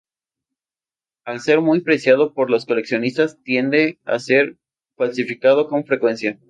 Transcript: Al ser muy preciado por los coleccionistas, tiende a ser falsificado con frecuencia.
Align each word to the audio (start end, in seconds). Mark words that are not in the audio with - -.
Al 1.25 1.41
ser 1.41 1.61
muy 1.61 1.81
preciado 1.81 2.33
por 2.33 2.49
los 2.49 2.65
coleccionistas, 2.65 3.37
tiende 3.43 3.99
a 4.03 4.17
ser 4.17 4.57
falsificado 4.97 5.67
con 5.67 5.85
frecuencia. 5.85 6.39